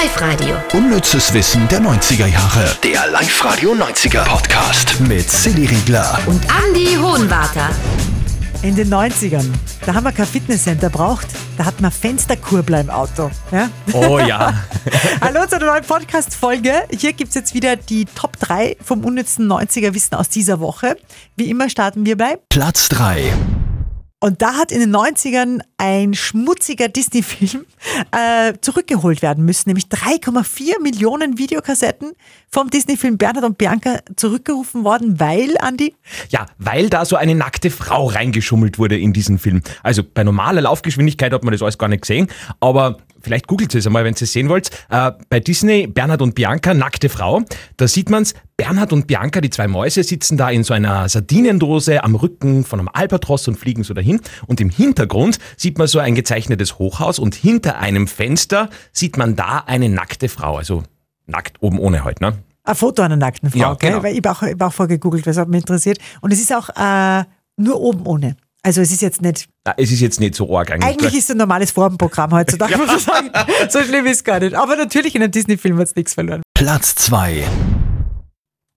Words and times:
Live-Radio. 0.00 0.56
Unnützes 0.72 1.32
Wissen 1.34 1.68
der 1.68 1.80
90er 1.80 2.26
Jahre. 2.26 2.76
Der 2.82 3.06
Live-Radio 3.12 3.74
90er 3.74 4.24
Podcast 4.24 4.98
mit 5.00 5.30
Silly 5.30 5.66
Riegler. 5.66 6.18
Und 6.26 6.42
Andy 6.66 6.96
Hohenwarter. 6.96 7.68
In 8.62 8.74
den 8.74 8.92
90ern, 8.92 9.46
da 9.86 9.94
haben 9.94 10.02
wir 10.02 10.10
kein 10.10 10.26
Fitnesscenter 10.26 10.90
braucht, 10.90 11.28
da 11.56 11.66
hatten 11.66 11.82
wir 11.82 11.92
Fensterkurbler 11.92 12.80
im 12.80 12.90
Auto. 12.90 13.30
Ja? 13.52 13.70
Oh 13.92 14.18
ja. 14.18 14.64
Hallo 15.20 15.46
zu 15.46 15.56
einer 15.56 15.66
neuen 15.66 15.84
Podcast-Folge. 15.84 16.72
Hier 16.90 17.12
gibt 17.12 17.28
es 17.28 17.36
jetzt 17.36 17.54
wieder 17.54 17.76
die 17.76 18.06
Top 18.06 18.38
3 18.40 18.76
vom 18.82 19.04
unnützen 19.04 19.46
90er 19.46 19.94
Wissen 19.94 20.16
aus 20.16 20.28
dieser 20.28 20.58
Woche. 20.58 20.96
Wie 21.36 21.48
immer 21.48 21.70
starten 21.70 22.04
wir 22.04 22.18
bei 22.18 22.36
Platz 22.48 22.88
3. 22.88 23.32
Und 24.24 24.40
da 24.40 24.54
hat 24.54 24.72
in 24.72 24.80
den 24.80 24.96
90ern 24.96 25.60
ein 25.76 26.14
schmutziger 26.14 26.88
Disney-Film 26.88 27.66
äh, 28.10 28.54
zurückgeholt 28.62 29.20
werden 29.20 29.44
müssen, 29.44 29.68
nämlich 29.68 29.84
3,4 29.88 30.80
Millionen 30.80 31.36
Videokassetten 31.36 32.12
vom 32.50 32.70
Disney-Film 32.70 33.18
Bernhard 33.18 33.44
und 33.44 33.58
Bianca 33.58 33.98
zurückgerufen 34.16 34.82
worden, 34.82 35.20
weil, 35.20 35.58
Andi? 35.58 35.94
Ja, 36.30 36.46
weil 36.56 36.88
da 36.88 37.04
so 37.04 37.16
eine 37.16 37.34
nackte 37.34 37.68
Frau 37.68 38.06
reingeschummelt 38.06 38.78
wurde 38.78 38.96
in 38.98 39.12
diesen 39.12 39.38
Film. 39.38 39.60
Also 39.82 40.02
bei 40.02 40.24
normaler 40.24 40.62
Laufgeschwindigkeit 40.62 41.30
hat 41.30 41.44
man 41.44 41.52
das 41.52 41.60
alles 41.60 41.76
gar 41.76 41.88
nicht 41.88 42.00
gesehen, 42.00 42.28
aber 42.60 42.96
vielleicht 43.24 43.46
googelt 43.48 43.74
es 43.74 43.86
einmal, 43.86 44.04
wenn 44.04 44.14
ihr 44.14 44.22
es 44.22 44.32
sehen 44.32 44.48
wollt. 44.48 44.70
Äh, 44.90 45.12
bei 45.28 45.40
Disney 45.40 45.86
Bernhard 45.86 46.22
und 46.22 46.34
Bianca, 46.34 46.74
nackte 46.74 47.08
Frau, 47.08 47.42
da 47.76 47.88
sieht 47.88 48.10
man 48.10 48.22
es, 48.22 48.34
Bernhard 48.56 48.92
und 48.92 49.06
Bianca, 49.08 49.40
die 49.40 49.50
zwei 49.50 49.66
Mäuse, 49.66 50.04
sitzen 50.04 50.36
da 50.36 50.50
in 50.50 50.62
so 50.62 50.74
einer 50.74 51.08
Sardinendose 51.08 52.04
am 52.04 52.14
Rücken 52.14 52.64
von 52.64 52.78
einem 52.78 52.88
Albatros 52.92 53.48
und 53.48 53.56
fliegen 53.56 53.82
so 53.82 53.94
dahin. 53.94 54.20
Und 54.46 54.60
im 54.60 54.70
Hintergrund 54.70 55.38
sieht 55.56 55.78
man 55.78 55.88
so 55.88 55.98
ein 55.98 56.14
gezeichnetes 56.14 56.78
Hochhaus 56.78 57.18
und 57.18 57.34
hinter 57.34 57.78
einem 57.78 58.06
Fenster 58.06 58.68
sieht 58.92 59.16
man 59.16 59.34
da 59.34 59.64
eine 59.66 59.88
nackte 59.88 60.28
Frau. 60.28 60.56
Also 60.56 60.84
nackt 61.26 61.62
oben 61.62 61.78
ohne 61.80 62.04
halt, 62.04 62.20
ne? 62.20 62.34
Ein 62.66 62.74
Foto 62.76 63.02
einer 63.02 63.16
nackten 63.16 63.50
Frau, 63.50 63.58
Ja, 63.58 63.74
gell? 63.74 63.90
genau. 63.90 64.02
Weil 64.02 64.12
ich 64.12 64.18
habe 64.24 64.30
auch, 64.30 64.42
ich 64.42 64.52
hab 64.52 64.62
auch 64.62 64.72
vorgegoogelt, 64.72 65.26
was 65.26 65.36
hat 65.36 65.48
mich 65.48 65.60
interessiert. 65.60 65.98
Und 66.20 66.32
es 66.32 66.40
ist 66.40 66.54
auch 66.54 66.68
äh, 66.70 67.24
nur 67.56 67.80
oben 67.80 68.06
ohne. 68.06 68.36
Also 68.66 68.80
es 68.80 68.90
ist 68.90 69.02
jetzt 69.02 69.20
nicht, 69.20 69.46
Na, 69.66 69.74
Es 69.76 69.92
ist 69.92 70.00
jetzt 70.00 70.20
nicht 70.20 70.34
so 70.34 70.56
arg 70.56 70.70
eigentlich. 70.72 70.90
eigentlich 70.90 71.14
ist 71.14 71.24
es 71.24 71.30
ein 71.32 71.36
normales 71.36 71.70
Formenprogramm 71.70 72.32
heutzutage, 72.32 72.78
muss 72.78 72.86
man 72.88 72.98
sagen. 72.98 73.30
So 73.68 73.82
schlimm 73.82 74.06
ist 74.06 74.16
es 74.18 74.24
gar 74.24 74.40
nicht. 74.40 74.54
Aber 74.54 74.74
natürlich 74.76 75.14
in 75.14 75.22
einem 75.22 75.32
Disney-Film 75.32 75.76
hat 75.78 75.88
es 75.88 75.96
nichts 75.96 76.14
verloren. 76.14 76.42
Platz 76.54 76.94
2. 76.94 77.40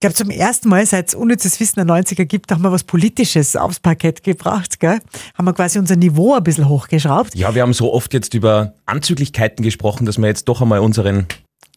glaube, 0.00 0.14
zum 0.14 0.30
ersten 0.30 0.68
Mal, 0.68 0.84
seit 0.86 1.08
es 1.08 1.14
unnützes 1.14 1.58
Wissen 1.58 1.84
der 1.84 1.86
90er 1.86 2.24
gibt, 2.26 2.52
haben 2.52 2.60
wir 2.62 2.70
was 2.70 2.84
Politisches 2.84 3.56
aufs 3.56 3.80
Parkett 3.80 4.22
gebracht. 4.22 4.78
Gell? 4.78 5.00
Haben 5.36 5.44
wir 5.46 5.54
quasi 5.54 5.78
unser 5.78 5.96
Niveau 5.96 6.34
ein 6.34 6.44
bisschen 6.44 6.68
hochgeschraubt. 6.68 7.34
Ja, 7.34 7.54
wir 7.54 7.62
haben 7.62 7.72
so 7.72 7.92
oft 7.92 8.12
jetzt 8.12 8.34
über 8.34 8.74
Anzüglichkeiten 8.86 9.64
gesprochen, 9.64 10.04
dass 10.06 10.18
wir 10.18 10.26
jetzt 10.28 10.44
doch 10.44 10.60
einmal 10.60 10.80
unseren. 10.80 11.26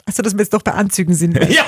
Also, 0.06 0.22
dass 0.22 0.34
wir 0.34 0.42
jetzt 0.42 0.54
doch 0.54 0.62
bei 0.64 0.74
Anzügen 0.74 1.16
sind. 1.16 1.36
Ja! 1.50 1.64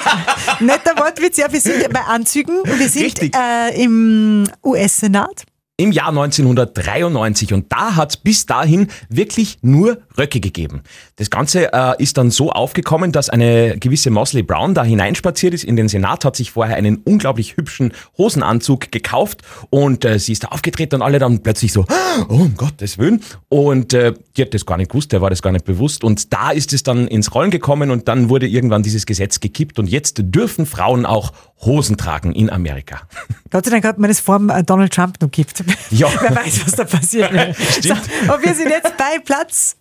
Netter 0.60 0.96
Wortwitz, 0.98 1.38
ja, 1.38 1.52
wir 1.52 1.62
sind 1.62 1.92
bei 1.94 2.02
Anzügen 2.02 2.60
und 2.60 2.80
wir 2.80 2.90
sind 2.90 3.06
Richtig. 3.06 3.36
äh, 3.36 3.82
im 3.82 4.48
US-Senat. 4.64 5.46
Im 5.76 5.92
Jahr 5.92 6.10
1993 6.10 7.52
und 7.52 7.72
da 7.72 7.96
hat 7.96 8.12
es 8.12 8.18
bis 8.18 8.46
dahin 8.46 8.90
wirklich 9.10 9.58
nur 9.64 9.98
Röcke 10.16 10.40
gegeben. 10.40 10.84
Das 11.16 11.32
Ganze 11.32 11.74
äh, 11.74 11.96
ist 11.98 12.20
dann 12.20 12.30
so 12.30 12.52
aufgekommen, 12.52 13.12
dass 13.12 13.32
eine 13.32 13.80
gewisse 13.80 14.12
Mosley 14.12 14.44
Brown 14.44 14.76
da 14.76 14.84
hineinspaziert 14.84 15.56
ist 15.56 15.64
in 15.64 15.76
den 15.76 15.88
Senat, 15.88 16.26
hat 16.26 16.36
sich 16.36 16.52
vorher 16.52 16.76
einen 16.76 16.98
unglaublich 16.98 17.58
hübschen 17.58 17.92
Hosenanzug 18.20 18.92
gekauft 18.92 19.42
und 19.72 20.06
äh, 20.06 20.20
sie 20.20 20.34
ist 20.34 20.44
da 20.44 20.50
aufgetreten 20.50 20.98
und 20.98 21.02
alle 21.02 21.18
dann 21.18 21.42
plötzlich 21.42 21.74
so, 21.74 21.88
oh 22.30 22.34
um 22.34 22.56
Gottes 22.56 22.98
Willen. 22.98 23.22
Und 23.50 23.94
äh, 23.94 24.14
die 24.36 24.42
hat 24.42 24.54
das 24.54 24.66
gar 24.66 24.78
nicht 24.78 24.92
gewusst, 24.92 25.12
der 25.12 25.22
war 25.22 25.30
das 25.30 25.42
gar 25.42 25.52
nicht 25.52 25.66
bewusst 25.66 26.04
und 26.04 26.34
da 26.34 26.52
ist 26.52 26.74
es 26.74 26.84
dann 26.84 27.08
ins 27.08 27.34
Rollen 27.34 27.52
gekommen 27.52 27.92
und 27.92 28.08
dann 28.08 28.30
wurde 28.30 28.48
irgendwann 28.48 28.84
dieses 28.84 29.06
Gesetz 29.06 29.40
gekippt 29.40 29.80
und 29.80 29.88
jetzt 29.88 30.22
dürfen 30.24 30.66
Frauen 30.66 31.06
auch 31.06 31.34
Hosen 31.62 31.98
tragen 31.98 32.34
in 32.34 32.50
Amerika. 32.50 33.02
Gott 33.52 33.66
sei 33.66 33.72
Dank 33.72 33.86
hat 33.86 34.00
man 34.00 34.10
das 34.10 34.20
vor 34.20 34.38
dem, 34.38 34.50
äh, 34.50 34.64
Donald 34.64 34.94
Trump 34.94 35.22
noch 35.22 35.32
gibt. 35.32 35.64
Ja. 35.92 36.08
Wer 36.22 36.36
weiß, 36.36 36.66
was 36.66 36.72
da 36.74 36.86
passiert. 36.86 37.30
Stimmt. 37.56 38.02
So, 38.26 38.34
und 38.34 38.44
wir 38.44 38.54
sind 38.56 38.70
jetzt 38.70 38.98
bei 38.98 39.20
Platz. 39.24 39.76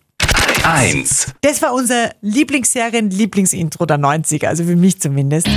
1. 0.63 1.33
Das 1.41 1.61
war 1.61 1.73
unser 1.73 2.11
Lieblingsserien-Lieblingsintro 2.21 3.85
der 3.85 3.97
90er, 3.97 4.47
also 4.47 4.63
für 4.63 4.75
mich 4.75 4.99
zumindest. 4.99 5.47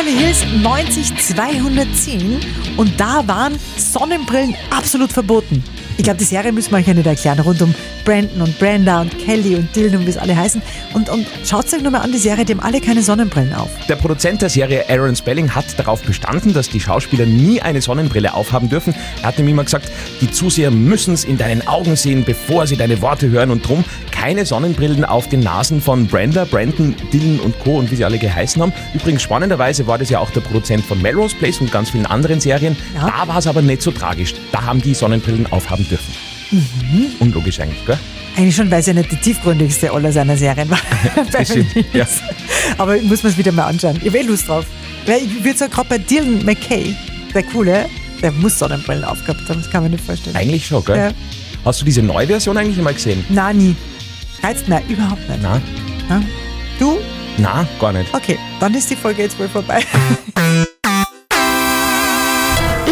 Beverly 0.00 0.16
Hills 0.16 0.46
90210 0.62 2.40
und 2.78 2.98
da 2.98 3.22
waren 3.28 3.58
Sonnenbrillen 3.76 4.56
absolut 4.70 5.12
verboten. 5.12 5.62
Ich 6.00 6.04
glaube, 6.04 6.18
die 6.18 6.24
Serie 6.24 6.50
müssen 6.50 6.70
wir 6.70 6.78
euch 6.78 6.86
ja 6.86 6.94
nicht 6.94 7.06
erklären, 7.06 7.40
rund 7.40 7.60
um 7.60 7.74
Brandon 8.06 8.40
und 8.40 8.58
Brenda 8.58 9.02
und 9.02 9.18
Kelly 9.18 9.54
und 9.54 9.76
Dylan 9.76 9.96
und 9.96 10.06
wie 10.06 10.10
es 10.10 10.16
alle 10.16 10.34
heißen. 10.34 10.62
Und, 10.94 11.10
und 11.10 11.26
schaut 11.44 11.70
euch 11.74 11.82
nochmal 11.82 12.00
an, 12.00 12.10
die 12.10 12.16
Serie, 12.16 12.46
die 12.46 12.54
haben 12.54 12.60
alle 12.60 12.80
keine 12.80 13.02
Sonnenbrillen 13.02 13.52
auf. 13.52 13.68
Der 13.86 13.96
Produzent 13.96 14.40
der 14.40 14.48
Serie 14.48 14.88
Aaron 14.88 15.14
Spelling 15.14 15.54
hat 15.54 15.78
darauf 15.78 16.02
bestanden, 16.02 16.54
dass 16.54 16.70
die 16.70 16.80
Schauspieler 16.80 17.26
nie 17.26 17.60
eine 17.60 17.82
Sonnenbrille 17.82 18.32
aufhaben 18.32 18.70
dürfen. 18.70 18.94
Er 19.20 19.28
hat 19.28 19.36
nämlich 19.36 19.52
immer 19.52 19.64
gesagt, 19.64 19.90
die 20.22 20.30
Zuseher 20.30 20.70
müssen 20.70 21.12
es 21.12 21.24
in 21.24 21.36
deinen 21.36 21.68
Augen 21.68 21.94
sehen, 21.96 22.24
bevor 22.24 22.66
sie 22.66 22.78
deine 22.78 23.02
Worte 23.02 23.28
hören 23.28 23.50
und 23.50 23.68
drum 23.68 23.84
keine 24.10 24.46
Sonnenbrillen 24.46 25.04
auf 25.04 25.28
den 25.28 25.40
Nasen 25.40 25.82
von 25.82 26.06
Brenda, 26.06 26.46
Brandon, 26.46 26.94
Dylan 27.12 27.40
und 27.40 27.58
Co. 27.58 27.78
und 27.78 27.90
wie 27.90 27.96
sie 27.96 28.06
alle 28.06 28.18
geheißen 28.18 28.62
haben. 28.62 28.72
Übrigens 28.94 29.20
spannenderweise 29.20 29.86
war 29.86 29.98
das 29.98 30.08
ja 30.08 30.18
auch 30.18 30.30
der 30.30 30.40
Produzent 30.40 30.82
von 30.84 31.00
Melrose 31.02 31.36
Place 31.36 31.60
und 31.60 31.70
ganz 31.70 31.90
vielen 31.90 32.06
anderen 32.06 32.40
Serien. 32.40 32.74
Ja. 32.94 33.06
Da 33.06 33.28
war 33.28 33.38
es 33.38 33.46
aber 33.46 33.60
nicht 33.60 33.82
so 33.82 33.90
tragisch. 33.90 34.34
Da 34.50 34.62
haben 34.62 34.80
die 34.80 34.94
Sonnenbrillen 34.94 35.50
aufhaben 35.52 35.89
dürfen. 35.90 36.14
Unlogisch 37.20 37.60
eigentlich, 37.60 37.84
gell? 37.86 37.98
Eigentlich 38.36 38.56
schon, 38.56 38.70
weil 38.70 38.80
es 38.80 38.86
ja 38.86 38.92
nicht 38.92 39.10
die 39.10 39.16
tiefgründigste 39.16 39.92
aller 39.92 40.12
seiner 40.12 40.36
Serien 40.36 40.68
war. 40.70 40.78
Beverly 41.14 41.44
stimmt, 41.44 41.94
ja. 41.94 42.06
Aber 42.78 42.96
ich 42.96 43.02
muss 43.04 43.22
mir 43.22 43.30
es 43.30 43.38
wieder 43.38 43.52
mal 43.52 43.66
anschauen. 43.66 43.96
Ich 44.00 44.06
habe 44.08 44.18
eh 44.18 44.22
Lust 44.22 44.48
drauf. 44.48 44.64
Weil 45.06 45.22
ich 45.22 45.44
würde 45.44 45.58
sagen, 45.58 45.72
gerade 45.72 45.88
bei 45.88 45.98
Dylan 45.98 46.44
McKay, 46.44 46.94
der 47.34 47.42
Coole, 47.44 47.86
der 48.22 48.32
muss 48.32 48.58
Sonnenbrillen 48.58 49.04
aufgehabt 49.04 49.48
haben. 49.48 49.60
Das 49.62 49.70
kann 49.70 49.82
man 49.82 49.92
nicht 49.92 50.04
vorstellen. 50.04 50.36
Eigentlich 50.36 50.66
schon, 50.66 50.84
gell? 50.84 50.96
Ja. 50.96 51.10
Hast 51.64 51.80
du 51.80 51.84
diese 51.84 52.02
neue 52.02 52.26
Version 52.26 52.56
eigentlich 52.56 52.78
einmal 52.78 52.94
gesehen? 52.94 53.24
Na, 53.28 53.52
nie. 53.52 53.74
Reizt 54.42 54.68
mir 54.68 54.82
überhaupt 54.88 55.28
nicht. 55.28 55.40
Na, 55.42 55.60
Ja? 56.08 56.22
Du? 56.78 56.98
na, 57.38 57.66
gar 57.80 57.92
nicht. 57.92 58.12
Okay, 58.14 58.38
dann 58.58 58.74
ist 58.74 58.90
die 58.90 58.96
Folge 58.96 59.22
jetzt 59.22 59.38
wohl 59.38 59.48
vorbei. 59.48 59.80